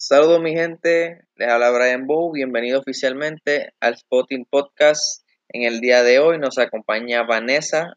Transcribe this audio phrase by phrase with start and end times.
[0.00, 5.26] Saludos mi gente, les habla Brian Bow, bienvenido oficialmente al Spotting Podcast.
[5.48, 7.94] En el día de hoy nos acompaña Vanessa,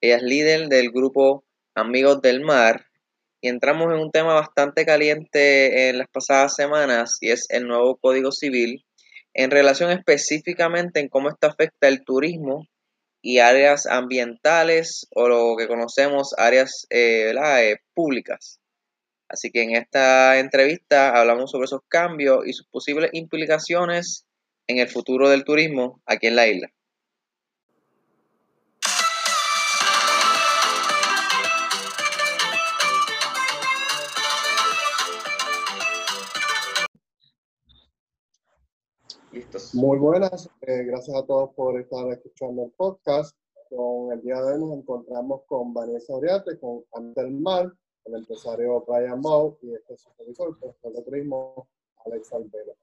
[0.00, 1.44] ella es líder del grupo
[1.74, 2.86] Amigos del Mar.
[3.42, 7.98] Y entramos en un tema bastante caliente en las pasadas semanas y es el nuevo
[7.98, 8.86] Código Civil
[9.34, 12.66] en relación específicamente en cómo esto afecta el turismo
[13.20, 18.61] y áreas ambientales o lo que conocemos áreas eh, eh, públicas.
[19.32, 24.26] Así que en esta entrevista hablamos sobre esos cambios y sus posibles implicaciones
[24.66, 26.68] en el futuro del turismo aquí en la isla.
[39.72, 43.34] Muy buenas, eh, gracias a todos por estar escuchando el podcast.
[43.70, 46.84] Con el día de hoy nos encontramos con Vanessa Oriate, con
[47.40, 47.72] Mar
[48.04, 51.68] el empresario Brian Mau y este supervisor, profesor de turismo
[52.04, 52.74] Alex Alvero.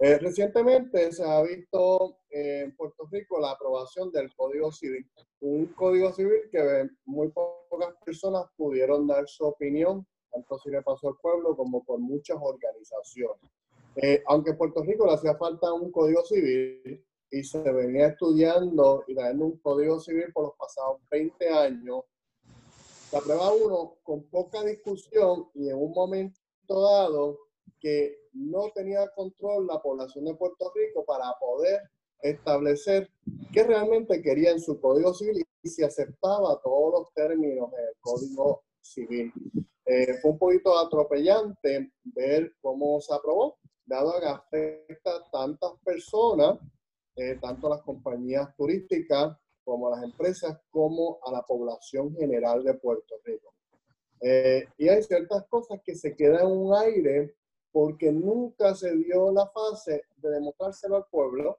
[0.00, 5.08] Eh, recientemente se ha visto en Puerto Rico la aprobación del Código Civil,
[5.40, 11.08] un Código Civil que muy pocas personas pudieron dar su opinión, tanto si le pasó
[11.08, 13.50] al pueblo como por muchas organizaciones.
[13.96, 19.04] Eh, aunque en Puerto Rico le hacía falta un Código Civil y se venía estudiando
[19.06, 22.02] y dando un Código Civil por los pasados 20 años,
[23.14, 26.34] la prueba uno, con poca discusión y en un momento
[26.66, 27.38] dado
[27.78, 31.80] que no tenía control la población de Puerto Rico para poder
[32.20, 33.08] establecer
[33.52, 38.64] qué realmente quería en su Código Civil y si aceptaba todos los términos del Código
[38.80, 39.32] Civil.
[39.86, 46.58] Eh, fue un poquito atropellante ver cómo se aprobó, dado que afecta a tantas personas,
[47.14, 52.74] eh, tanto las compañías turísticas como a las empresas, como a la población general de
[52.74, 53.54] Puerto Rico.
[54.20, 57.34] Eh, y hay ciertas cosas que se quedan en un aire
[57.72, 61.58] porque nunca se dio la fase de demostrárselo al pueblo,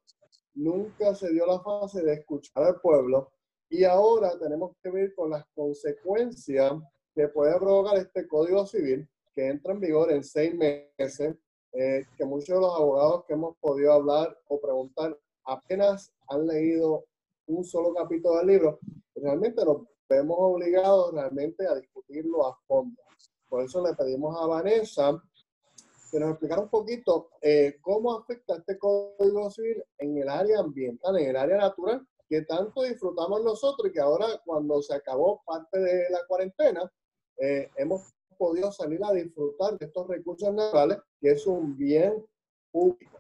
[0.54, 3.32] nunca se dio la fase de escuchar al pueblo,
[3.70, 6.74] y ahora tenemos que ver con las consecuencias
[7.14, 11.36] que puede provocar este Código Civil, que entra en vigor en seis meses,
[11.74, 17.04] eh, que muchos de los abogados que hemos podido hablar o preguntar apenas han leído
[17.48, 18.80] un solo capítulo del libro,
[19.16, 23.02] realmente nos vemos obligados realmente a discutirlo a fondo.
[23.48, 25.22] Por eso le pedimos a Vanessa
[26.12, 31.18] que nos explicara un poquito eh, cómo afecta este Código Civil en el área ambiental,
[31.18, 35.80] en el área natural, que tanto disfrutamos nosotros y que ahora cuando se acabó parte
[35.80, 36.92] de la cuarentena,
[37.38, 42.26] eh, hemos podido salir a disfrutar de estos recursos naturales, que es un bien
[42.72, 43.20] público.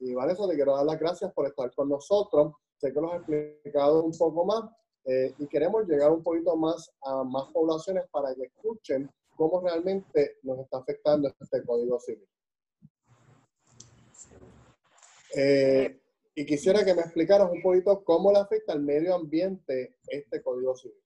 [0.00, 3.20] Y Vanessa, te quiero dar las gracias por estar con nosotros sé que lo has
[3.20, 4.64] explicado un poco más
[5.04, 10.38] eh, y queremos llegar un poquito más a más poblaciones para que escuchen cómo realmente
[10.42, 12.28] nos está afectando este Código Civil.
[15.34, 16.00] Eh,
[16.34, 20.76] y quisiera que me explicaras un poquito cómo le afecta al medio ambiente este Código
[20.76, 20.98] Civil.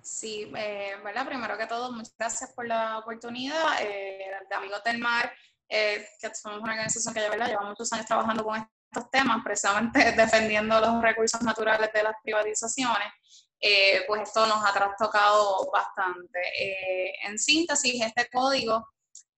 [0.00, 1.26] Sí, eh, ¿verdad?
[1.26, 3.82] Primero que todo, muchas gracias por la oportunidad.
[3.82, 5.30] Eh, de Amigos del Mar,
[5.68, 8.56] que somos una organización que lleva muchos años trabajando con
[8.90, 13.12] estos temas, precisamente defendiendo los recursos naturales de las privatizaciones,
[13.60, 16.38] eh, pues esto nos ha trastocado bastante.
[16.58, 18.86] Eh, en síntesis, este código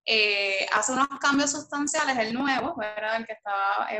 [0.04, 3.16] eh, hace unos cambios sustanciales, el nuevo, ¿verdad?
[3.16, 3.52] el que está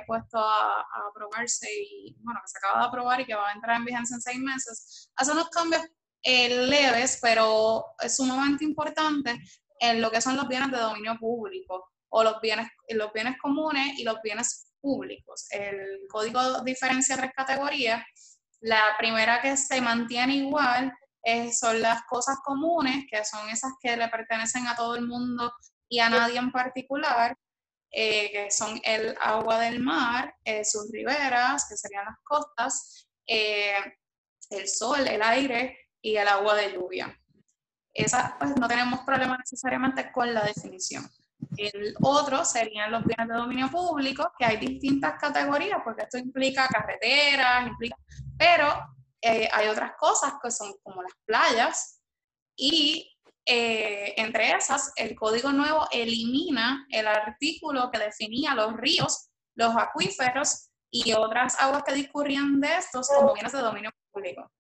[0.06, 3.76] puesto a, aprobarse y, bueno, que se acaba de aprobar y que va a entrar
[3.76, 5.82] en vigencia en seis meses, hace unos cambios
[6.22, 9.38] leves, pero sumamente importante
[9.78, 13.98] en lo que son los bienes de dominio público o los bienes, los bienes comunes
[13.98, 15.46] y los bienes públicos.
[15.50, 18.02] El código diferencia tres categorías.
[18.60, 20.92] La primera que se mantiene igual
[21.52, 25.52] son las cosas comunes, que son esas que le pertenecen a todo el mundo
[25.88, 27.36] y a nadie en particular,
[27.90, 33.74] eh, que son el agua del mar, eh, sus riberas, que serían las costas, eh,
[34.50, 37.16] el sol, el aire y el agua de lluvia.
[37.92, 41.04] Esas pues no tenemos problema necesariamente con la definición.
[41.60, 46.66] El otro serían los bienes de dominio público, que hay distintas categorías, porque esto implica
[46.68, 47.96] carreteras, implica,
[48.38, 48.66] pero
[49.20, 52.00] eh, hay otras cosas que son como las playas
[52.56, 53.14] y
[53.44, 60.70] eh, entre esas el código nuevo elimina el artículo que definía los ríos, los acuíferos
[60.90, 64.50] y otras aguas que discurrían de estos como bienes de dominio público.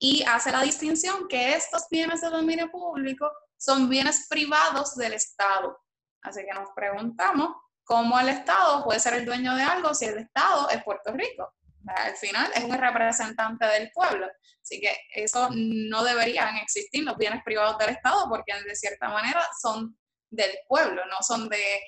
[0.00, 5.78] Y hace la distinción que estos bienes de dominio público son bienes privados del Estado
[6.26, 7.50] Así que nos preguntamos
[7.84, 11.54] cómo el Estado puede ser el dueño de algo si el Estado es Puerto Rico.
[11.86, 14.26] Al final es un representante del pueblo.
[14.60, 19.46] Así que eso no deberían existir los bienes privados del Estado porque de cierta manera
[19.60, 19.96] son
[20.30, 21.80] del pueblo, no son de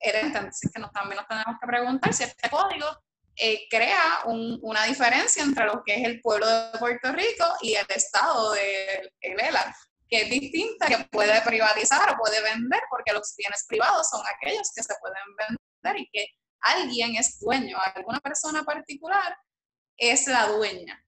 [0.00, 2.86] entonces que también nos tenemos que preguntar si este código
[3.36, 7.86] eh, crea una diferencia entre lo que es el pueblo de Puerto Rico y el
[7.88, 9.76] estado de ELA,
[10.08, 14.70] que es distinta, que puede privatizar o puede vender, porque los bienes privados son aquellos
[14.74, 16.26] que se pueden vender y que
[16.60, 19.36] alguien es dueño, alguna persona particular
[19.96, 21.04] es la dueña.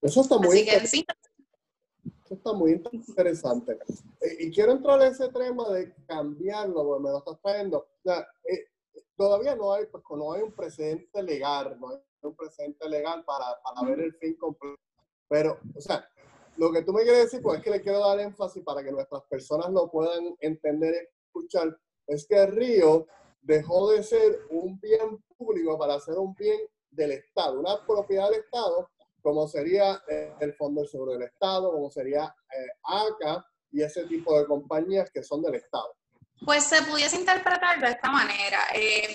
[0.00, 1.04] Eso está muy, Eso
[2.30, 3.78] está muy interesante.
[4.20, 7.78] Eh, y quiero entrar en ese tema de cambiarlo, porque me lo estás trayendo.
[7.78, 8.66] O sea, eh,
[9.16, 13.60] todavía no hay, pues, no hay un precedente legal, no hay un precedente legal para,
[13.62, 14.80] para ver el fin completo.
[15.28, 16.08] Pero, o sea,
[16.56, 18.92] lo que tú me quieres decir, pues es que le quiero dar énfasis para que
[18.92, 21.76] nuestras personas lo puedan entender y escuchar,
[22.06, 23.06] es que río
[23.40, 26.58] dejó de ser un bien público para ser un bien
[26.90, 28.90] del Estado, una propiedad del Estado,
[29.22, 34.04] como sería eh, el Fondo del Seguro del Estado, como sería eh, ACA y ese
[34.04, 35.94] tipo de compañías que son del Estado.
[36.44, 38.58] Pues se pudiese interpretar de esta manera.
[38.74, 39.14] Eh,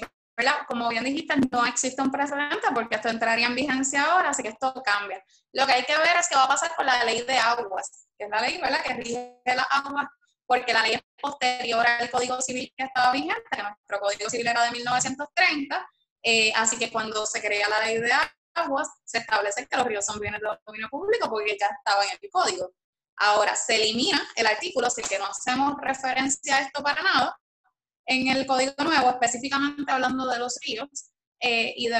[0.68, 4.50] Como bien dijiste, no existe un precedente porque esto entraría en vigencia ahora, así que
[4.50, 5.24] esto cambia.
[5.54, 8.07] Lo que hay que ver es qué va a pasar con la ley de aguas,
[8.18, 8.84] que es la ley ¿verdad?
[8.84, 10.07] que rige las aguas,
[10.45, 14.48] porque la ley es posterior al Código Civil que estaba vigente, que nuestro Código Civil
[14.48, 15.89] era de 1930,
[16.22, 18.12] eh, así que cuando se crea la ley de
[18.54, 22.12] aguas, se establece que los ríos son bienes de dominio público porque ya estaba en
[22.22, 22.74] el Código.
[23.18, 27.39] Ahora, se elimina el artículo, así que no hacemos referencia a esto para nada.
[28.07, 31.98] En el Código Nuevo, específicamente hablando de los ríos eh, y, de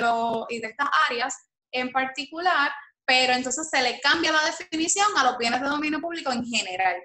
[0.50, 1.36] y de estas áreas
[1.72, 2.72] en particular,
[3.06, 6.96] pero entonces se le cambia la definición a los bienes de dominio público en general.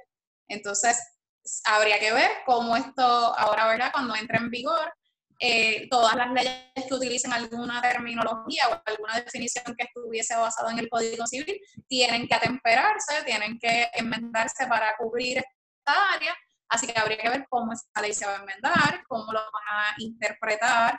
[0.49, 0.99] Entonces,
[1.65, 3.93] habría que ver cómo esto ahora, ¿verdad?
[3.93, 4.93] Cuando entre en vigor,
[5.45, 6.55] eh, todas las leyes
[6.87, 12.29] que utilicen alguna terminología o alguna definición que estuviese basada en el Código Civil tienen
[12.29, 16.37] que atemperarse, tienen que enmendarse para cubrir esta área.
[16.73, 19.69] Así que habría que ver cómo esa ley se va a enmendar, cómo lo van
[19.69, 20.99] a interpretar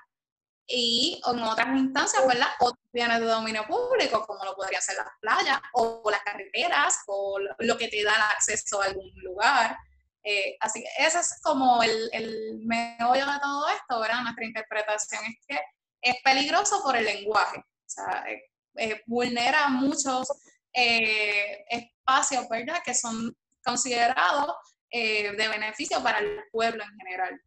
[0.67, 2.49] y en otras instancias, ¿verdad?
[2.59, 7.39] Otros bienes de dominio público, como lo podrían ser las playas o las carreteras o
[7.57, 9.75] lo que te da el acceso a algún lugar.
[10.23, 14.21] Eh, así que ese es como el, el meollo de todo esto, ¿verdad?
[14.21, 15.59] Nuestra interpretación es que
[16.01, 18.43] es peligroso por el lenguaje, o sea, eh,
[18.75, 20.27] eh, vulnera muchos
[20.71, 22.83] espacios, ¿verdad?
[22.85, 24.55] Que son considerados
[24.93, 27.41] de beneficio para el pueblo en general.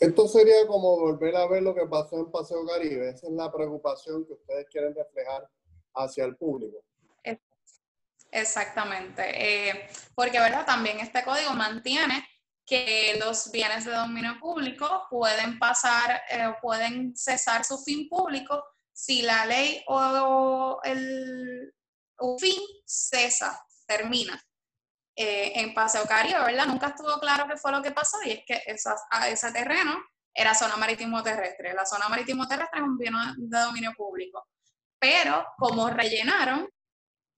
[0.00, 3.10] Esto sería como volver a ver lo que pasó en Paseo Caribe.
[3.10, 5.48] Esa es la preocupación que ustedes quieren reflejar
[5.94, 6.84] hacia el público.
[8.34, 9.22] Exactamente,
[9.70, 10.66] eh, porque ¿verdad?
[10.66, 12.26] también este código mantiene
[12.66, 19.22] que los bienes de dominio público pueden pasar, eh, pueden cesar su fin público si
[19.22, 21.72] la ley o el
[22.40, 24.42] fin cesa, termina.
[25.16, 26.66] Eh, en Paseo Caribe, ¿verdad?
[26.66, 29.96] Nunca estuvo claro qué fue lo que pasó y es que ese terreno
[30.34, 31.72] era zona marítimo terrestre.
[31.72, 34.44] La zona marítimo terrestre es un bien de dominio público.
[34.98, 36.68] Pero como rellenaron,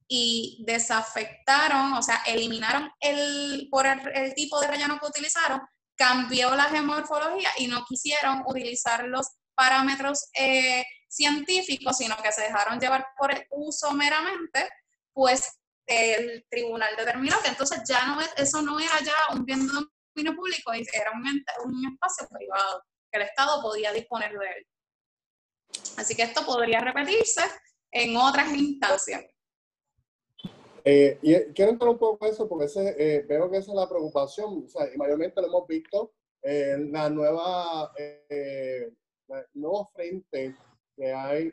[0.08, 5.60] y desafectaron, o sea, eliminaron el, por el, tipo de relleno que utilizaron,
[5.96, 12.78] cambió la geomorfología y no quisieron utilizar los parámetros eh, científicos, sino que se dejaron
[12.78, 14.68] llevar por el uso meramente,
[15.12, 19.66] pues el tribunal determinó que entonces ya no es, eso no era ya un bien
[19.66, 21.22] de dominio público, era un,
[21.72, 24.66] un espacio privado, que el Estado podía disponer de él.
[25.96, 27.42] Así que esto podría repetirse
[27.90, 29.24] en otras instancias.
[30.84, 33.72] Eh, y eh, quiero entrar un poco en eso porque ese, eh, veo que esa
[33.72, 36.12] es la preocupación, o sea, y mayormente lo hemos visto
[36.42, 37.92] en la nueva,
[39.54, 40.54] nuevo frente
[40.96, 41.52] que hay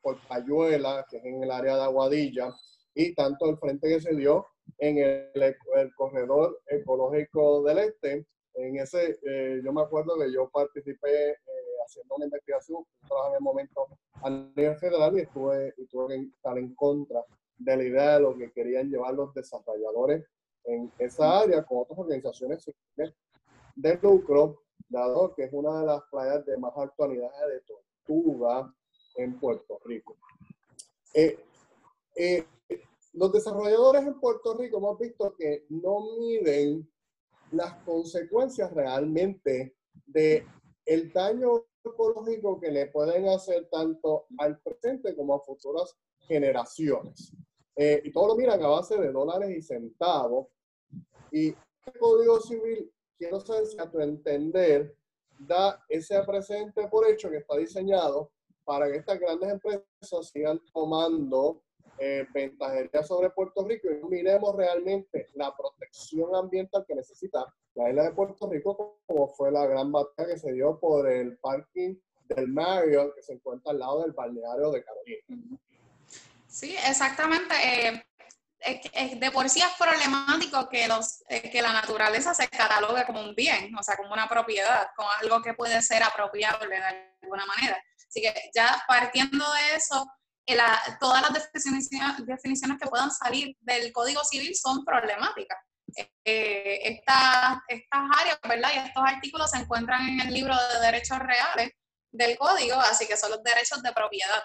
[0.00, 2.56] por Payuela, que es en el área de Aguadilla,
[2.94, 4.46] y tanto el frente que se dio
[4.78, 8.26] en el, el corredor ecológico del este.
[8.54, 9.18] En ese,
[9.64, 11.36] yo me acuerdo que yo participé
[11.86, 13.86] haciendo una investigación, trabajaba en el momento
[14.22, 17.24] a nivel federal y estuve, y tuve que estar en contra
[17.58, 20.24] de la idea de lo que querían llevar los desarrolladores
[20.64, 22.70] en esa área con otras organizaciones
[23.76, 28.72] de lucro, dado que es una de las playas de más actualidad de tortuga
[29.16, 30.16] en Puerto Rico.
[31.14, 31.38] Eh,
[32.16, 32.46] eh,
[33.12, 36.88] los desarrolladores en Puerto Rico hemos visto que no miden
[37.52, 39.76] las consecuencias realmente
[40.06, 40.46] de
[40.86, 47.32] el daño ecológico que le pueden hacer tanto al presente como a futuras generaciones.
[47.76, 50.48] Eh, y todo lo miran a base de dólares y centavos.
[51.32, 54.94] Y el Código Civil, quiero saber si a tu entender,
[55.38, 58.30] da ese presente por hecho que está diseñado
[58.64, 61.62] para que estas grandes empresas sigan tomando
[62.00, 68.04] eh, ventajería sobre Puerto Rico y miremos realmente la protección ambiental que necesita la isla
[68.04, 72.48] de Puerto Rico, como fue la gran batalla que se dio por el parking del
[72.48, 75.58] Marriott que se encuentra al lado del balneario de Carolina.
[76.46, 77.54] Sí, exactamente.
[77.54, 78.02] Eh,
[79.16, 83.34] de por sí es problemático que, los, eh, que la naturaleza se catalogue como un
[83.34, 86.84] bien, o sea, como una propiedad, como algo que puede ser apropiable de
[87.22, 87.82] alguna manera.
[88.08, 90.06] Así que ya partiendo de eso,
[90.46, 90.58] eh,
[90.98, 95.58] todas las definiciones, definiciones, que puedan salir del Código Civil son problemáticas.
[96.24, 98.70] estas, estas áreas, ¿verdad?
[98.74, 101.72] Y estos artículos se encuentran en el libro de derechos reales
[102.12, 104.42] del código, así que son los derechos de propiedad.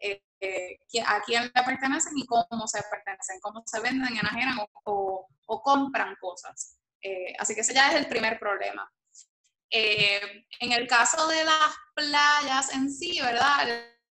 [0.00, 5.26] Eh, eh, a quién le pertenecen y cómo se pertenecen, cómo se venden, enajenan o,
[5.46, 6.78] o, compran cosas.
[7.02, 8.90] Eh, así que ese ya es el primer problema.
[9.70, 13.68] en el caso de las playas en sí, ¿verdad?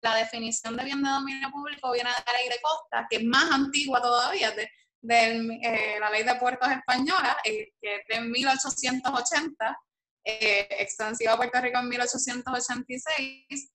[0.03, 3.24] La definición de bien de dominio público viene de la ley de costa, que es
[3.24, 4.69] más antigua todavía, de,
[5.01, 9.77] de la ley de puertos española, que es de 1880,
[10.25, 13.72] eh, extensiva a Puerto Rico en 1886,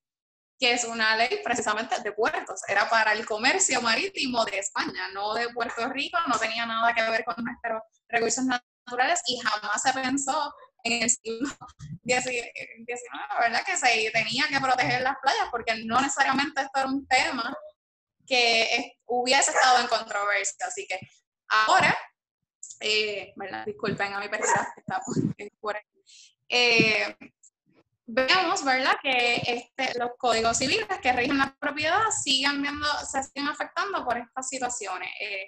[0.59, 5.33] que es una ley precisamente de puertos, era para el comercio marítimo de España, no
[5.33, 9.93] de Puerto Rico, no tenía nada que ver con nuestros recursos naturales y jamás se
[9.93, 11.49] pensó en el siglo
[12.05, 12.51] XIX,
[13.39, 13.63] ¿verdad?
[13.65, 17.55] Que se tenía que proteger las playas, porque no necesariamente esto era un tema
[18.25, 20.67] que hubiese estado en controversia.
[20.67, 20.99] Así que
[21.49, 21.97] ahora,
[22.79, 23.65] eh, ¿verdad?
[23.65, 25.01] Disculpen a mi persona que está
[25.59, 25.99] por aquí
[26.49, 27.15] eh,
[28.07, 33.47] vemos, ¿verdad?, que este, los códigos civiles que rigen la propiedad siguen viendo, se siguen
[33.47, 35.09] afectando por estas situaciones.
[35.21, 35.47] Eh,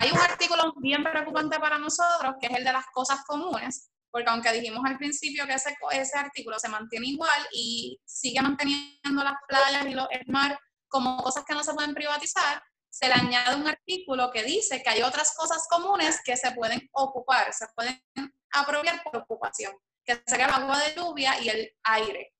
[0.00, 4.30] hay un artículo bien preocupante para nosotros, que es el de las cosas comunes, porque
[4.30, 9.86] aunque dijimos al principio que ese, artículo se mantiene igual y sigue manteniendo las playas
[9.86, 14.30] y el mar como cosas que no se pueden privatizar, se le añade un artículo
[14.30, 18.02] que dice que hay otras cosas comunes que se pueden ocupar, se pueden
[18.50, 19.72] apropiar por ocupación
[20.08, 22.34] que sería el agua de lluvia y el aire.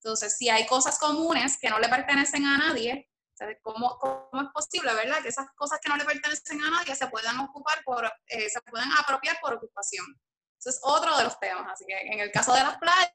[0.00, 3.10] Entonces, si hay cosas comunes que no le pertenecen a nadie,
[3.62, 5.22] ¿cómo, cómo es posible, verdad?
[5.22, 8.60] Que esas cosas que no le pertenecen a nadie se puedan ocupar por, eh, se
[8.60, 10.04] pueden apropiar por ocupación.
[10.66, 11.72] Eso es otro de los temas.
[11.72, 13.12] Así que en el caso de las playas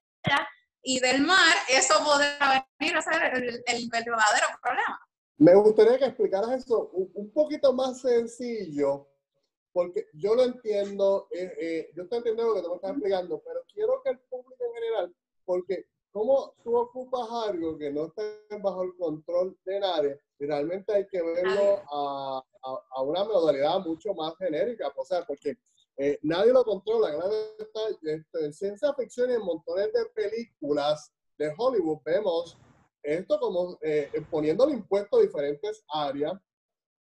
[0.82, 5.00] y del mar, eso podría venir a ser el, el verdadero problema.
[5.38, 9.10] Me gustaría que explicaras eso un poquito más sencillo,
[9.74, 13.42] porque yo lo entiendo, eh, eh, yo estoy entendiendo lo que tú me estás explicando,
[13.46, 18.24] pero quiero que el público en general, porque como tú ocupas algo que no está
[18.62, 22.44] bajo el control de nadie, realmente hay que verlo a,
[22.96, 25.58] a, una modalidad mucho más genérica, o sea, porque
[25.98, 27.14] eh, nadie lo controla,
[28.04, 32.58] este, en ciencia ficción y en montones de películas de Hollywood vemos
[33.04, 33.80] esto como
[34.30, 36.34] poniéndole impuestos a diferentes áreas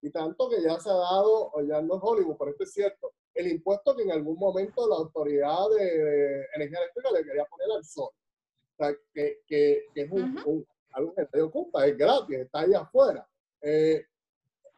[0.01, 3.13] y tanto que ya se ha dado, ya no es Hollywood, pero esto es cierto,
[3.34, 7.84] el impuesto que en algún momento la autoridad de, energía eléctrica le quería poner al
[7.84, 8.10] sol.
[8.10, 13.27] O sea, que, que, es un, algo que se ocupa, es gratis, está ahí afuera.
[13.62, 14.06] Eh,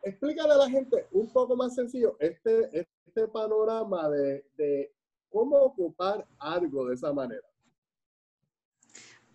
[0.04, 4.94] explícale a la gente un poco más sencillo este, este panorama de, de
[5.30, 7.48] cómo ocupar algo de esa manera.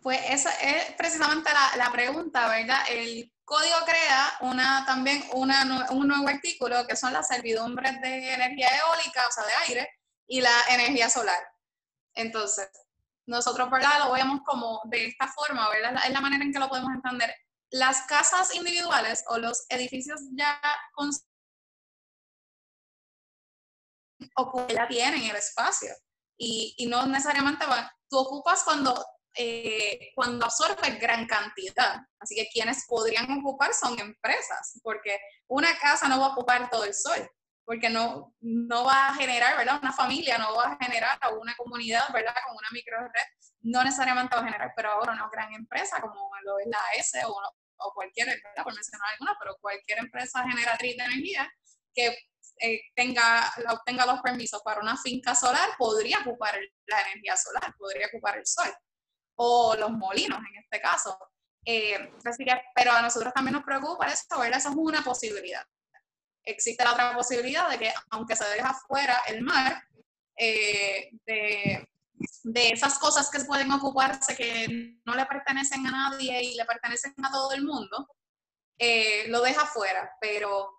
[0.03, 2.81] Pues esa es precisamente la, la, pregunta, ¿verdad?
[2.91, 8.69] El código crea una, también una, un nuevo artículo que son las servidumbres de energía
[8.69, 9.89] eólica, o sea, de aire,
[10.27, 11.43] y la energía solar.
[12.15, 12.69] Entonces,
[13.27, 13.99] nosotros, ¿verdad?
[14.01, 15.95] Lo vemos como de esta forma, ¿verdad?
[16.05, 17.35] Es la manera en que lo podemos entender.
[17.75, 20.61] Las casas individuales o los edificios ya
[24.69, 25.93] ya tienen el espacio
[26.39, 29.05] y, y no necesariamente van, tú ocupas cuando
[29.37, 32.01] eh, cuando absorbe gran cantidad.
[32.21, 36.85] Así que quienes podrían ocupar son empresas, porque una casa no va a ocupar todo
[36.85, 37.29] el sol,
[37.65, 39.81] porque no, no va a generar, ¿verdad?
[39.83, 42.35] Una familia no va a generar, una comunidad, ¿verdad?
[42.47, 43.11] Con una microred,
[43.63, 47.21] no necesariamente va a generar, pero ahora una gran empresa como lo es la S
[47.27, 47.37] o,
[47.79, 48.65] o cualquier, ¿verdad?
[48.65, 51.53] Por mencionar alguna, pero cualquier empresa generatriz de energía
[51.95, 52.17] que
[52.61, 58.07] eh, tenga, obtenga los permisos para una finca solar, podría ocupar la energía solar, podría
[58.07, 58.73] ocupar el sol
[59.37, 61.19] o los molinos en este caso.
[61.67, 62.13] Eh,
[62.75, 64.59] pero a nosotros también nos preocupa eso, ¿verdad?
[64.59, 65.65] Esa es una posibilidad.
[66.45, 69.83] Existe la otra posibilidad de que, aunque se deja fuera el mar,
[70.37, 71.89] eh, de,
[72.43, 77.15] de, esas cosas que pueden ocuparse que no le pertenecen a nadie y le pertenecen
[77.25, 78.09] a todo el mundo,
[78.79, 80.11] eh, lo deja fuera.
[80.21, 80.71] Pero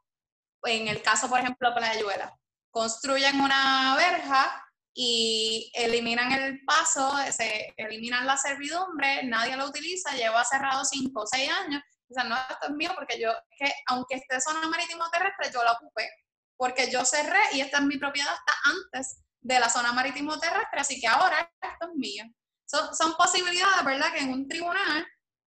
[0.64, 2.38] en el caso, por ejemplo, Playuela,
[2.72, 4.62] construyen una verja
[4.94, 11.28] y eliminan el paso, se eliminan la servidumbre, nadie lo utiliza, lleva cerrado 5 o
[11.28, 11.82] 6 años.
[12.10, 15.64] O sea, no, esto es mío porque yo, que aunque esté zona marítimo terrestre, yo
[15.64, 16.08] la ocupé,
[16.56, 20.80] porque yo cerré y esta es mi propiedad hasta antes de la zona marítimo terrestre,
[20.80, 22.26] así que ahora esto es mío.
[22.66, 24.12] son posibilidades, ¿verdad?
[24.12, 25.06] Que en un tribunal,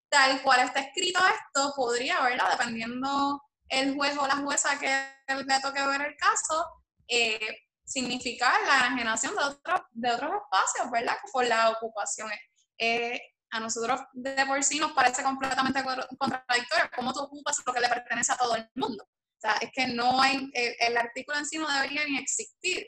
[0.08, 2.48] tal cual está escrito esto, podría, ¿verdad?
[2.52, 4.88] Dependiendo el juez o la jueza que
[5.34, 6.64] le toque ver el caso,
[7.08, 11.16] eh, significar la enajenación de, otros de otros espacios, ¿verdad?
[11.32, 12.30] Por la ocupación.
[12.78, 17.80] Eh, a nosotros de por sí nos parece completamente contradictorio cómo tú ocupas lo que
[17.80, 19.02] le pertenece a todo el mundo.
[19.04, 22.86] O sea, es que no hay, el, artículo en sí no debería ni existir,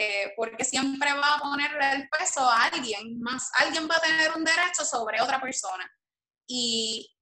[0.00, 3.50] eh, porque siempre va a ponerle el peso a alguien más.
[3.58, 5.90] Alguien va a tener un derecho sobre otra persona.
[6.46, 7.12] Y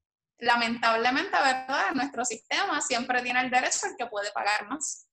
[0.40, 1.92] lamentablemente, ¿verdad?
[1.94, 5.08] Nuestro sistema siempre tiene el derecho el que puede pagar más.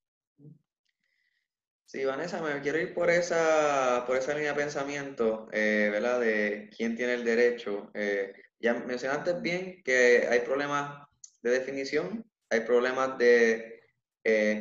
[1.86, 6.20] Sí, Vanessa, me quiero ir por esa, por esa línea de pensamiento, eh, ¿verdad?
[6.20, 7.92] De quién tiene el derecho.
[7.94, 11.08] Eh, ya mencionaste bien que hay problemas
[11.42, 13.80] de definición, hay problemas de
[14.22, 14.52] eh,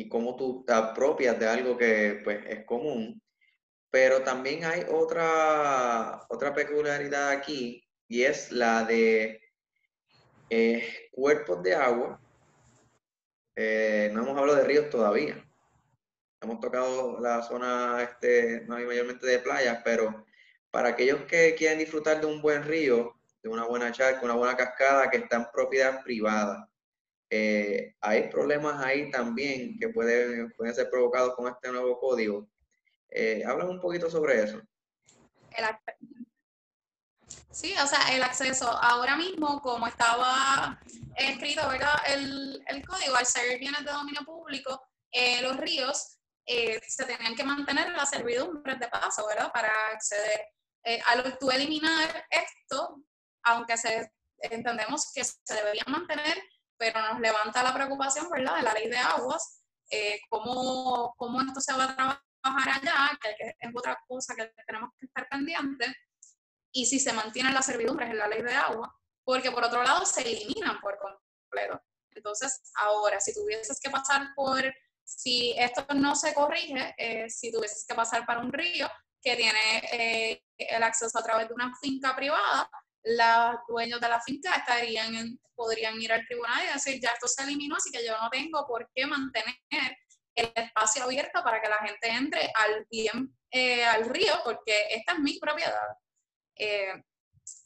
[0.00, 3.22] especificar cómo tú te apropias de algo que pues, es común,
[3.90, 9.40] pero también hay otra, otra peculiaridad aquí y es la de
[11.12, 12.20] cuerpos de agua.
[13.56, 15.44] no hemos hablado de ríos todavía
[16.40, 20.24] hemos tocado la zona este, mayormente de playas, pero
[20.70, 24.56] para aquellos que quieren disfrutar de un buen río, de una buena charca, una buena
[24.56, 26.68] cascada que está en propiedad privada,
[27.30, 32.48] eh, hay problemas ahí también que pueden, pueden ser provocados con este nuevo código.
[33.10, 34.60] Eh, un poquito sobre eso.
[37.50, 40.78] sí, o sea, el acceso ahora mismo, como estaba
[41.16, 41.96] escrito, ¿verdad?
[42.06, 44.80] El, el código, al ser bienes de dominio público,
[45.10, 49.52] eh, los ríos eh, se tenían que mantener las servidumbres de paso, ¿verdad?
[49.52, 50.46] Para acceder.
[50.84, 53.02] Eh, al tú eliminar esto,
[53.42, 56.42] aunque se, entendemos que se debería mantener,
[56.78, 58.56] pero nos levanta la preocupación, ¿verdad?
[58.56, 61.96] De la ley de aguas, eh, cómo, cómo, esto se va a
[62.42, 65.92] trabajar allá, que es otra cosa que tenemos que estar pendientes,
[66.72, 70.06] y si se mantienen las servidumbres en la ley de agua, porque por otro lado
[70.06, 71.82] se eliminan por completo.
[72.10, 74.62] Entonces, ahora, si tuvieses que pasar por
[75.04, 78.88] si esto no se corrige, eh, si tuvieses que pasar para un río
[79.22, 82.70] que tiene eh, el acceso a través de una finca privada,
[83.16, 87.42] los dueños de la finca estarían podrían ir al tribunal y decir, ya esto se
[87.42, 89.56] eliminó, así que yo no tengo por qué mantener
[90.36, 95.14] el espacio abierto para que la gente entre al bien eh, al río, porque esta
[95.14, 95.88] es mi propiedad.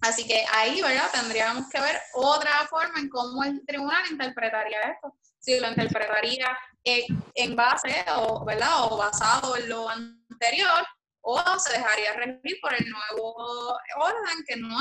[0.01, 1.11] así que ahí, ¿verdad?
[1.13, 5.15] Tendríamos que ver otra forma en cómo el tribunal interpretaría esto.
[5.39, 8.85] Si lo interpretaría en base o, ¿verdad?
[8.85, 10.87] o basado en lo anterior
[11.23, 14.81] o se dejaría regir por el nuevo orden que no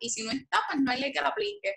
[0.00, 1.76] y si no está pues no hay ley que lo aplique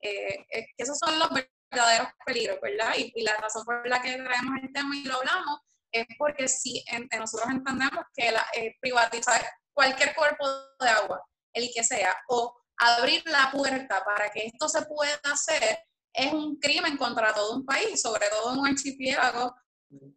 [0.00, 2.94] eh, esos son los verdaderos peligros ¿verdad?
[2.96, 6.84] Y, la razón por la que traemos el tema y lo hablamos es porque si
[7.18, 10.46] nosotros entendemos que la, eh, privatizar cualquier cuerpo
[10.80, 15.78] de agua el que sea o abrir la puerta para que esto se pueda hacer
[16.12, 19.54] es un crimen contra todo un país, sobre todo en un archipiélago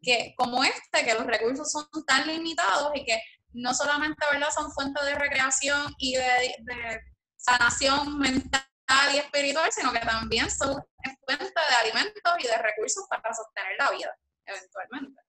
[0.02, 3.22] que, como este, que los recursos son tan limitados y que
[3.54, 4.50] no solamente ¿verdad?
[4.54, 6.56] son fuentes de recreación y de,
[7.46, 8.62] sanación mental
[9.14, 10.82] y espiritual, sino que también son
[11.26, 15.22] fuentes de alimentos y de recursos para sostener la vida, eventualmente.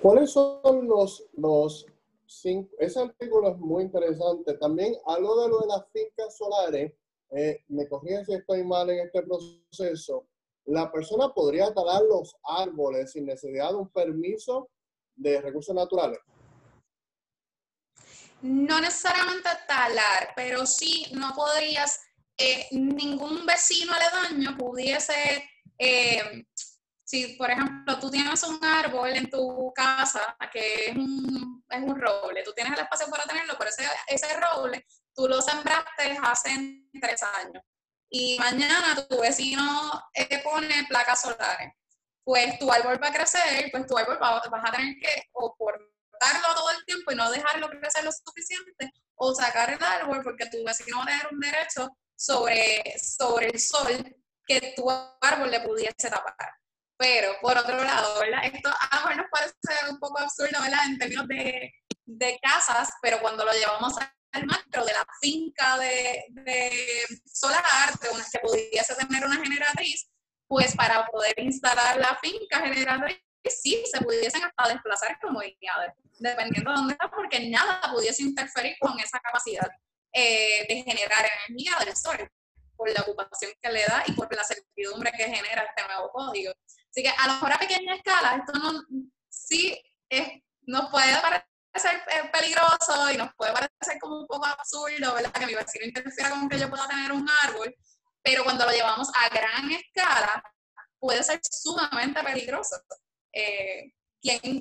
[0.00, 1.86] ¿Cuáles son los, los
[2.26, 2.74] cinco?
[2.78, 4.54] Ese artículo es muy interesante.
[4.54, 6.92] También algo de lo de las fincas solares
[7.30, 10.26] eh, me corrigen si estoy mal en este proceso,
[10.66, 14.68] la persona podría talar los árboles sin necesidad de un permiso
[15.14, 16.18] de recursos naturales.
[18.42, 22.00] No necesariamente talar, pero sí no podrías,
[22.36, 26.44] eh, ningún vecino aledaño pudiese, eh,
[27.04, 32.00] si por ejemplo tú tienes un árbol en tu casa que es un, es un
[32.00, 36.82] roble, tú tienes el espacio para tenerlo, pero ese, ese roble tú lo sembraste hace
[37.00, 37.62] tres años.
[38.08, 41.72] Y mañana tu vecino eh, pone placas solares,
[42.22, 45.56] pues tu árbol va a crecer, pues tu árbol va, vas a tener que o
[46.18, 50.46] cortarlo todo el tiempo y no dejarlo crecer lo suficiente, o sacar el árbol porque
[50.46, 55.60] tu vecino va a tener un derecho sobre, sobre el sol que tu árbol le
[55.60, 56.34] pudiese tapar.
[56.98, 58.44] Pero, por otro lado, ¿verdad?
[58.44, 60.86] Esto a lo mejor nos parece un poco absurdo, ¿verdad?
[60.86, 61.72] En términos de,
[62.06, 64.12] de casas, pero cuando lo llevamos a
[64.44, 70.10] macro de la finca de, de solar, de una que pudiese tener una generatriz,
[70.46, 73.18] pues para poder instalar la finca generatriz,
[73.50, 78.76] sí se pudiesen hasta desplazar como comodidades, dependiendo de dónde está, porque nada pudiese interferir
[78.80, 79.70] con esa capacidad
[80.12, 82.30] eh, de generar energía del sol,
[82.76, 86.52] por la ocupación que le da y por la certidumbre que genera este nuevo código.
[86.90, 88.82] Así que a lo mejor a pequeña escala esto no
[89.28, 89.82] sí
[90.62, 95.32] nos puede parecer eh, peligroso y nos puede parecer como un poco absurdo, ¿verdad?
[95.32, 97.74] Que mi vecino interfiera con que yo pueda tener un árbol,
[98.22, 100.42] pero cuando lo llevamos a gran escala,
[100.98, 102.76] puede ser sumamente peligroso.
[103.32, 104.60] Eh, quien,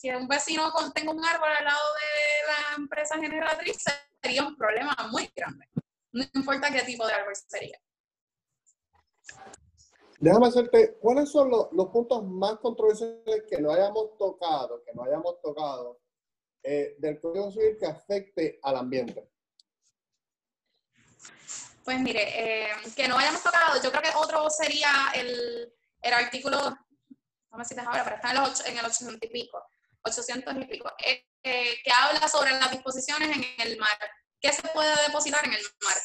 [0.00, 3.76] quien, un vecino tenga un árbol al lado de la empresa generatriz
[4.22, 5.66] sería un problema muy grande.
[6.12, 7.78] No importa qué tipo de árbol sería.
[10.18, 15.02] Déjame hacerte, ¿cuáles son los, los, puntos más controversiales que no hayamos tocado, que no
[15.02, 16.00] hayamos tocado
[16.62, 19.28] eh, del Código Civil que afecte al ambiente?
[21.84, 26.58] Pues mire, eh, que no hayamos tocado, yo creo que otro sería el, el artículo,
[27.54, 29.64] no me cites ahora, pero está en, el 800 y pico,
[30.02, 33.96] 800 y pico, eh, que habla sobre las disposiciones en el mar.
[34.40, 35.96] ¿Qué se puede depositar en el mar?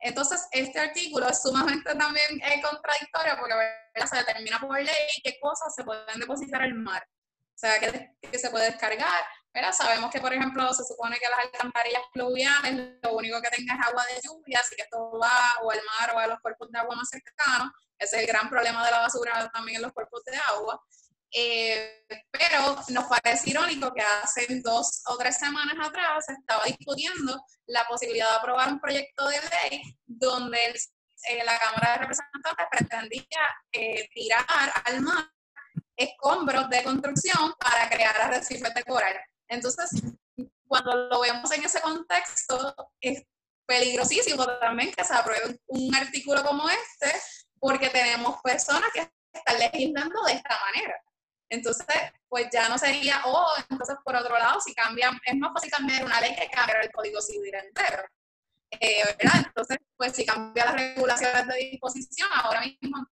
[0.00, 3.54] Entonces, este artículo es sumamente también eh, contradictorio porque
[4.08, 7.02] se determina por ley qué cosas se pueden depositar en el mar.
[7.04, 9.24] O sea, qué, se puede descargar.
[9.56, 9.72] ¿Verdad?
[9.72, 13.86] Sabemos que, por ejemplo, se supone que las alcantarillas fluviales lo único que tenga es
[13.86, 16.78] agua de lluvia, así que esto va o al mar o a los cuerpos de
[16.78, 17.72] agua más cercanos.
[17.98, 20.78] Ese es el gran problema de la basura también en los cuerpos de agua.
[21.32, 27.42] Eh, pero nos parece irónico que hace dos o tres semanas atrás se estaba discutiendo
[27.66, 30.58] la posibilidad de aprobar un proyecto de ley donde
[31.30, 33.24] eh, la Cámara de Representantes pretendía
[33.72, 35.30] eh, tirar al mar
[35.96, 39.16] escombros de construcción para crear arrecifes de coral.
[39.48, 39.90] Entonces,
[40.66, 43.24] cuando lo vemos en ese contexto, es
[43.66, 47.12] peligrosísimo también que se apruebe un artículo como este,
[47.58, 50.94] porque tenemos personas que están legislando de esta manera.
[51.48, 51.86] Entonces,
[52.28, 56.04] pues ya no sería, oh, entonces por otro lado, si cambian, es más fácil cambiar
[56.04, 58.02] una ley que cambiar el Código Civil entero.
[58.80, 59.16] Eh.
[59.18, 63.06] Entonces, pues si cambia las regulaciones de disposición, ahora mismo,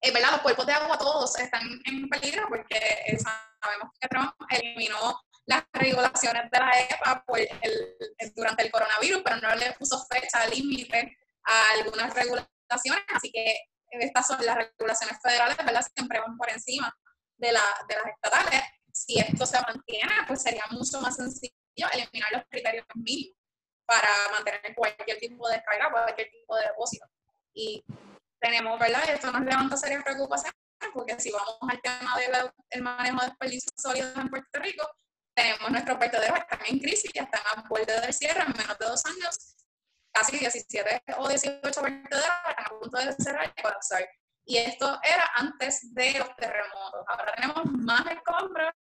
[0.00, 0.32] eh, ¿verdad?
[0.32, 5.64] Los cuerpos de agua todos están en peligro porque eh, sabemos que Trump eliminó las
[5.72, 7.24] regulaciones de la EPA
[8.34, 13.56] durante el coronavirus, pero no le puso fecha límite a algunas regulaciones, así que
[13.90, 15.86] estas son las regulaciones federales, ¿verdad?
[15.94, 16.92] Siempre van por encima
[17.36, 21.52] de, la, de las estatales, si esto se mantiene, pues sería mucho más sencillo
[21.92, 23.36] eliminar los criterios mínimos
[23.86, 27.06] para mantener cualquier tipo de descarga, cualquier tipo de depósito.
[27.52, 27.84] Y
[28.40, 29.02] tenemos, ¿verdad?
[29.10, 30.54] Esto nos levanta serias preocupaciones
[30.92, 32.16] porque si vamos al tema
[32.70, 34.86] del manejo de desperdicios sólidos en Puerto Rico,
[35.34, 38.86] tenemos nuestros vertederos están en crisis, ya están a borde del cierre en menos de
[38.86, 39.56] dos años,
[40.12, 44.08] casi 17 o 18 vertederos están a punto de cerrar y colapsar.
[44.46, 47.04] Y esto era antes de los terremotos.
[47.08, 48.72] Ahora tenemos más escombros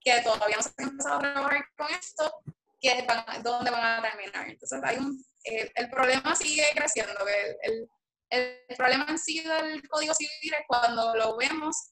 [0.00, 2.34] que todavía no se han empezado a trabajar con esto,
[2.80, 4.48] que van, dónde van a terminar.
[4.48, 7.26] Entonces, hay un, eh, el problema sigue creciendo.
[7.26, 7.88] El,
[8.30, 11.90] el, el, problema en sí del Código Civil es cuando lo vemos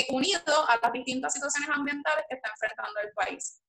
[0.00, 3.62] eh, unido a las distintas situaciones ambientales que está enfrentando el país.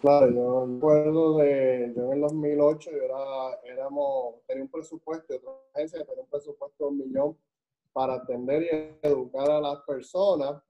[0.00, 5.50] Claro, yo recuerdo de, yo en el 2008 yo era, éramos, tenía un presupuesto, otra
[5.74, 7.38] agencia tenía un presupuesto de un millón
[7.92, 10.62] para atender y educar a las personas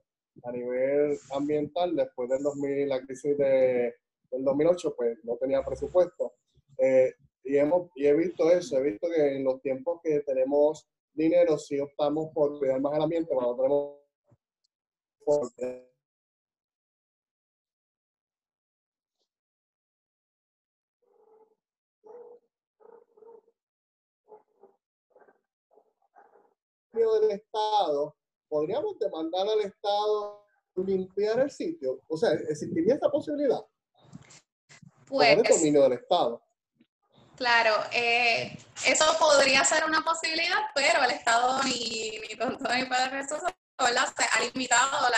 [0.44, 1.96] a nivel ambiental.
[1.96, 3.94] Después del 2000, la crisis de,
[4.30, 6.34] del 2008, pues no tenía presupuesto.
[6.78, 7.12] Eh,
[7.44, 11.58] y, hemos, y he visto eso, he visto que en los tiempos que tenemos dinero,
[11.58, 14.04] sí optamos por cuidar más el ambiente, cuando tenemos
[26.94, 28.16] del Estado,
[28.48, 30.44] podríamos demandar al Estado
[30.76, 32.00] limpiar el sitio.
[32.08, 33.60] O sea, ¿existiría esa posibilidad?
[35.06, 35.38] Pues.
[35.38, 36.42] el dominio del Estado.
[37.36, 43.26] Claro, eh, eso podría ser una posibilidad, pero el Estado ni, ni tonto ni padre
[43.26, 45.08] se ha limitado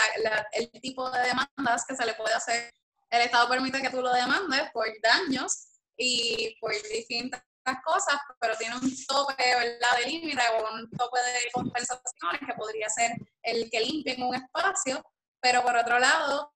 [0.53, 2.73] el tipo de demandas que se le puede hacer.
[3.09, 7.43] El Estado permite que tú lo demandes por daños y por distintas
[7.83, 9.97] cosas, pero tiene un tope ¿verdad?
[9.97, 13.11] de límite o un tope de compensaciones que podría ser
[13.43, 15.03] el que limpien un espacio,
[15.39, 16.53] pero por otro lado,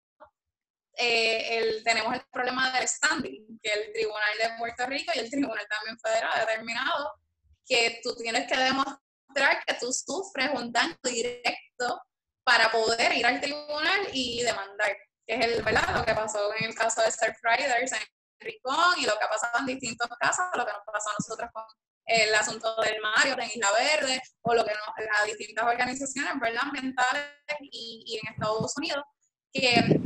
[0.97, 5.29] eh, el, tenemos el problema del standing, que el Tribunal de Puerto Rico y el
[5.29, 7.13] Tribunal también federal ha determinado
[7.65, 12.01] que tú tienes que demostrar que tú sufres un daño directo
[12.43, 15.95] para poder ir al tribunal y demandar, que es el, ¿verdad?
[15.95, 17.99] lo que pasó en el caso de Surf Riders en
[18.39, 21.49] Ricón y lo que ha pasado en distintos casos, lo que nos pasó a nosotros
[21.53, 21.63] con
[22.05, 26.63] el asunto del Mario en Isla Verde, o lo que nos, las distintas organizaciones ¿verdad?
[26.63, 27.23] ambientales
[27.61, 29.05] y, y en Estados Unidos,
[29.53, 30.01] que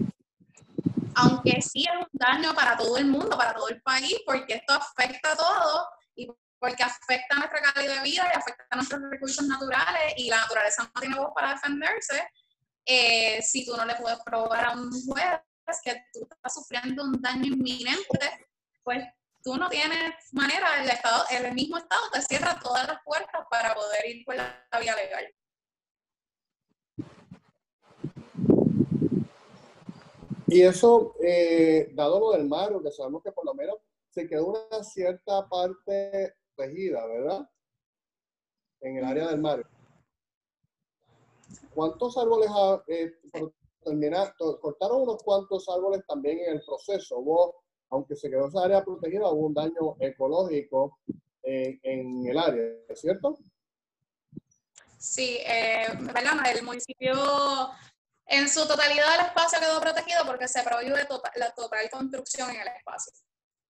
[1.15, 4.73] aunque sí es un daño para todo el mundo, para todo el país, porque esto
[4.73, 6.28] afecta a todo y
[6.60, 10.41] porque afecta a nuestra calidad de vida y afecta a nuestros recursos naturales y la
[10.41, 12.28] naturaleza no tiene voz para defenderse,
[12.86, 15.39] eh, si tú no le puedes probar a un juez
[15.84, 18.47] que tú estás sufriendo un daño inminente,
[18.84, 19.04] pues
[19.43, 23.73] tú no tienes manera, el, estado, el mismo Estado te cierra todas las puertas para
[23.73, 25.25] poder ir por la vía legal.
[30.47, 33.77] Y eso, eh, dado lo del mar, que sabemos que por lo menos
[34.10, 37.49] se quedó una cierta parte regida, ¿verdad?
[38.81, 39.67] En el área del mar.
[41.73, 42.49] ¿Cuántos árboles
[42.88, 43.13] eh,
[44.62, 47.17] cortaron unos cuantos árboles también en el proceso?
[47.17, 50.99] Hubo, aunque se quedó esa área protegida, hubo un daño ecológico
[51.43, 53.38] en, el área, ¿es cierto?
[54.97, 55.88] Sí, eh,
[56.53, 57.13] El municipio
[58.27, 62.61] en su totalidad el espacio quedó protegido porque se prohíbe tota-, la total construcción en
[62.61, 63.13] el espacio.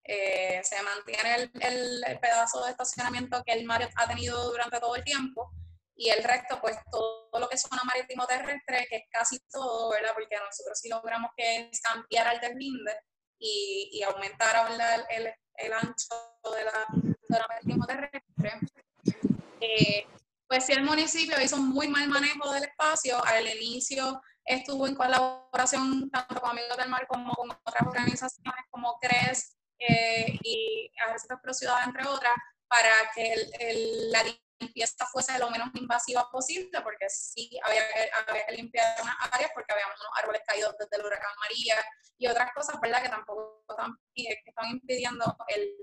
[0.03, 4.95] Eh, se mantiene el, el, pedazo de estacionamiento que el mar ha tenido durante todo
[4.95, 5.51] el tiempo
[5.95, 10.11] y el resto, pues todo lo que zona marítimo terrestre, que es casi todo, ¿verdad?
[10.13, 12.91] Porque nosotros sí logramos que es cambiar deslinde
[13.39, 14.69] y, y aumentar
[15.09, 16.15] el, el, ancho
[16.55, 16.85] de la
[17.27, 18.59] zona marítimo terrestre.
[19.61, 20.05] Eh,
[20.47, 23.23] pues sí, el municipio hizo muy mal manejo del espacio.
[23.25, 28.97] Al inicio estuvo en colaboración tanto con Amigos del Mar como con otras organizaciones como
[28.99, 32.33] CRES eh, y Ejército Pro Ciudad, entre otras,
[32.67, 34.23] para que el, la
[34.59, 39.87] limpieza fuese lo menos invasiva posible, porque sí había que, limpiar unas áreas porque había
[39.87, 41.75] unos árboles caídos desde el huracán María
[42.17, 45.75] y otras cosas, ¿verdad?, que tampoco están, que están impidiendo el,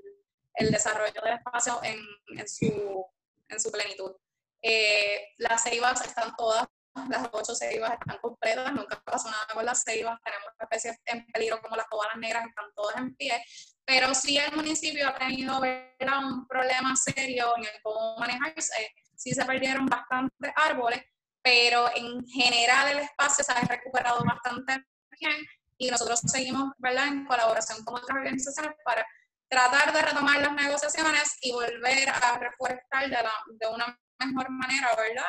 [0.55, 2.01] el, desarrollo del espacio en,
[2.39, 3.05] en, su,
[3.49, 4.17] en su plenitud.
[4.63, 6.67] Eh, las ceibas están todas
[7.09, 11.61] las ocho ceibas están completas, nunca pasó nada con las ceibas, tenemos especies en peligro
[11.61, 13.43] como las cobalas negras, están todas en pie,
[13.85, 19.45] pero sí el municipio ha tenido un problema serio en el cómo manejarse, sí se
[19.45, 21.03] perdieron bastantes árboles,
[21.43, 24.85] pero en general el espacio se ha recuperado bastante
[25.19, 25.45] bien
[25.79, 27.09] y nosotros seguimos ¿verdad?
[27.09, 29.05] en colaboración con otras organizaciones para
[29.49, 34.89] tratar de retomar las negociaciones y volver a reforestar de, la, de una mejor manera,
[34.97, 35.25] ¿verdad?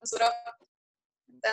[0.00, 0.30] Nosotros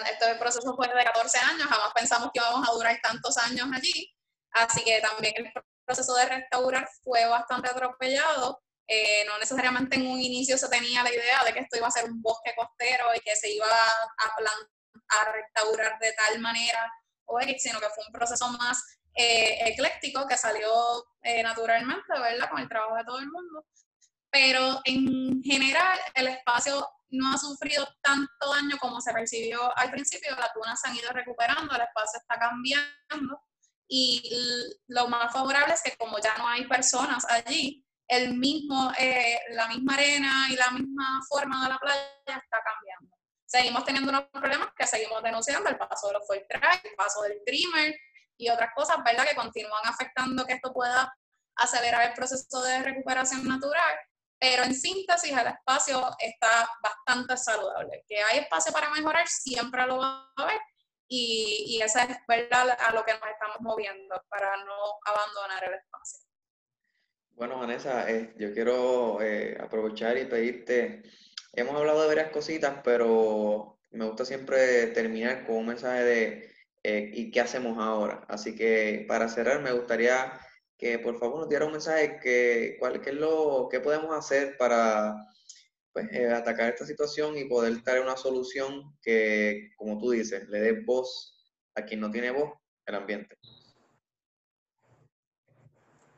[0.05, 4.13] este proceso fue de 14 años, jamás pensamos que íbamos a durar tantos años allí,
[4.51, 5.51] así que también el
[5.85, 8.61] proceso de restaurar fue bastante atropellado.
[8.87, 11.91] Eh, no necesariamente en un inicio se tenía la idea de que esto iba a
[11.91, 14.35] ser un bosque costero y que se iba a,
[15.19, 16.91] a restaurar de tal manera
[17.31, 20.69] o sino que fue un proceso más eh, ecléctico que salió
[21.21, 22.49] eh, naturalmente, ¿verdad?
[22.49, 23.65] Con el trabajo de todo el mundo.
[24.31, 30.35] Pero en general el espacio no ha sufrido tanto daño como se percibió al principio.
[30.37, 33.41] Las dunas se han ido recuperando, el espacio está cambiando
[33.87, 34.23] y
[34.87, 39.67] lo más favorable es que como ya no hay personas allí, el mismo, eh, la
[39.67, 43.17] misma arena y la misma forma de la playa está cambiando.
[43.45, 47.41] Seguimos teniendo unos problemas que seguimos denunciando, el paso de los full el paso del
[47.45, 47.93] trimmer
[48.37, 49.27] y otras cosas, ¿verdad?
[49.27, 51.13] Que continúan afectando que esto pueda
[51.55, 53.95] acelerar el proceso de recuperación natural
[54.41, 58.03] pero en síntesis el espacio está bastante saludable.
[58.07, 60.59] Que hay espacio para mejorar, siempre lo va a haber,
[61.07, 64.73] y, y esa es verdad a lo que nos estamos moviendo para no
[65.05, 66.21] abandonar el espacio.
[67.33, 71.03] Bueno, Vanessa, eh, yo quiero eh, aprovechar y pedirte,
[71.53, 77.11] hemos hablado de varias cositas, pero me gusta siempre terminar con un mensaje de eh,
[77.13, 78.25] ¿y qué hacemos ahora?
[78.27, 80.33] Así que para cerrar me gustaría
[80.81, 84.57] que por favor nos diera un mensaje que cuál qué es lo que podemos hacer
[84.57, 85.15] para
[85.93, 90.59] pues, eh, atacar esta situación y poder traer una solución que, como tú dices, le
[90.59, 91.39] dé voz
[91.75, 92.53] a quien no tiene voz,
[92.87, 93.37] el ambiente.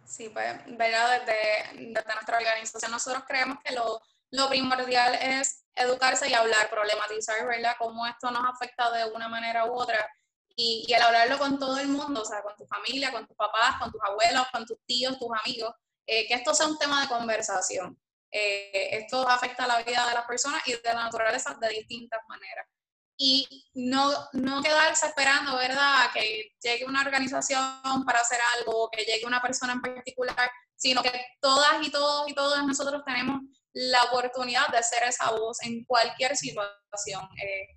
[0.06, 0.48] Sí, pues,
[0.78, 1.26] ¿verdad?
[1.26, 4.00] Desde, nuestra organización nosotros creemos que lo,
[4.32, 7.76] lo primordial es educarse y hablar, problematizar, ¿verdad?
[7.78, 10.10] Cómo esto nos afecta de una manera u otra
[10.56, 13.36] y, y, al hablarlo con todo el mundo, o sea, con tu familia, con tus
[13.36, 15.74] papás, con tus abuelos, con tus tíos, tus amigos,
[16.06, 18.00] eh, que esto sea un tema de conversación.
[18.32, 22.68] Eh, esto afecta la vida de las personas y de la naturaleza de distintas maneras.
[23.16, 29.26] Y no, no quedarse esperando, ¿verdad?, que llegue una organización para hacer algo, que llegue
[29.26, 33.42] una persona en particular, sino que todas y todos y todos nosotros tenemos
[33.74, 37.30] la oportunidad de ser esa voz en cualquier situación.
[37.42, 37.68] Eh,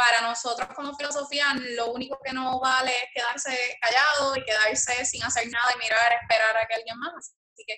[0.00, 1.44] para nosotros como filosofía
[1.76, 6.12] lo único que no vale es quedarse callado y quedarse sin hacer nada y mirar,
[6.22, 7.34] esperar a que alguien más.
[7.52, 7.76] Así que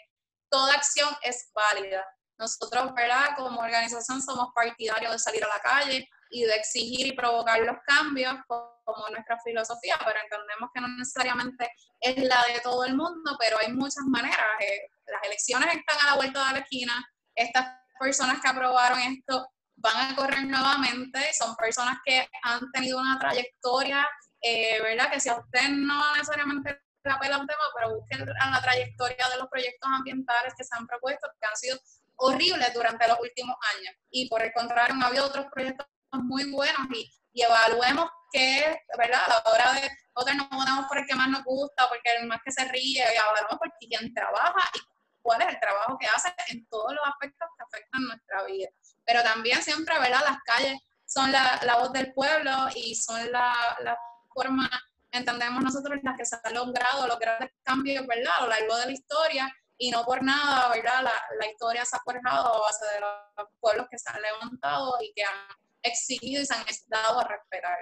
[0.48, 2.06] toda acción es válida.
[2.38, 3.30] Nosotros, ¿verdad?
[3.36, 7.78] Como organización somos partidarios de salir a la calle y de exigir y provocar los
[7.84, 13.36] cambios como nuestra filosofía, pero entendemos que no necesariamente es la de todo el mundo,
[13.36, 14.46] pero hay muchas maneras.
[14.60, 17.04] Eh, las elecciones están a la vuelta de la esquina.
[17.34, 17.66] Estas
[17.98, 19.44] personas que aprobaron esto
[19.82, 24.08] van a correr nuevamente, son personas que han tenido una trayectoria,
[24.40, 25.10] eh, ¿verdad?
[25.10, 29.38] Que si a usted no necesariamente le apela un tema, pero busquen la trayectoria de
[29.38, 31.78] los proyectos ambientales que se han propuesto, que han sido
[32.16, 33.94] horribles durante los últimos años.
[34.10, 39.20] Y por el contrario, han habido otros proyectos muy buenos y, evaluemos qué, ¿verdad?
[39.24, 42.26] A la hora de votar no votamos por el que más nos gusta, porque el
[42.26, 44.80] más que se ríe, y evaluamos por quién trabaja y
[45.22, 48.68] cuál es el trabajo que hace en todos los aspectos que afectan nuestra vida.
[49.04, 50.22] Pero también siempre, ¿verdad?
[50.24, 53.98] Las calles son la, la voz del pueblo y son la, la
[54.32, 54.70] forma,
[55.10, 58.32] entendemos nosotros, las que se han logrado los grandes cambios, ¿verdad?
[58.38, 61.02] A lo largo de la historia y no por nada, ¿verdad?
[61.02, 64.96] La, la historia se ha forjado a base de los pueblos que se han levantado
[65.00, 67.78] y que han exigido y se han dado a respetar.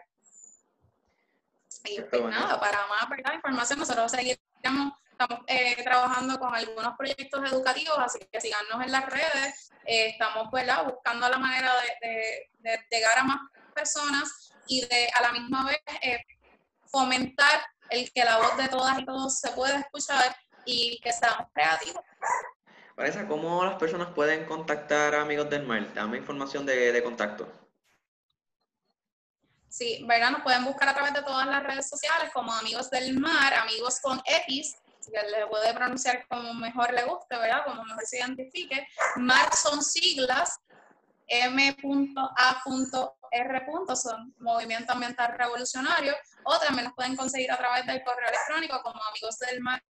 [1.85, 3.35] Y pues, nada, para más ¿verdad?
[3.35, 9.07] información, nosotros seguiremos estamos eh, trabajando con algunos proyectos educativos, así que síganos en las
[9.07, 9.71] redes.
[9.85, 13.41] Eh, estamos pues, buscando la manera de, de, llegar a más
[13.75, 16.25] personas y de a la misma vez eh,
[16.87, 21.49] fomentar el que la voz de todas y todos se pueda escuchar y que seamos
[21.53, 22.03] creativos.
[22.97, 25.93] Vanessa, ¿cómo las personas pueden contactar a Amigos del Mar?
[25.93, 27.47] Dame información de, de contacto.
[29.69, 30.31] Sí, ¿verdad?
[30.31, 34.01] Nos pueden buscar a través de todas las redes sociales como Amigos del Mar, Amigos
[34.01, 34.77] con X,
[35.11, 37.65] le puede pronunciar como mejor le guste, ¿verdad?
[37.65, 38.87] Como mejor se identifique.
[39.17, 40.59] Mar son siglas,
[41.27, 42.17] M.A.R.
[43.95, 49.01] son Movimiento Ambiental Revolucionario, o también nos pueden conseguir a través del correo electrónico como
[49.05, 49.81] amigos del mar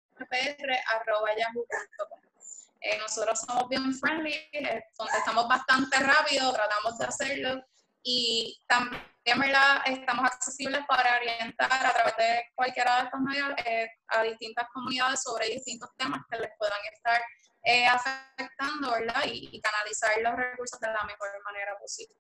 [2.83, 7.65] eh, nosotros somos bien friendly, eh, contestamos bastante rápido, tratamos de hacerlo
[8.03, 9.83] y también ¿verdad?
[9.87, 15.23] estamos accesibles para orientar a través de cualquiera de estos medios eh, a distintas comunidades
[15.23, 17.23] sobre distintos temas que les puedan estar
[17.65, 19.23] eh, afectando ¿verdad?
[19.27, 22.15] Y canalizar los recursos de la mejor manera posible.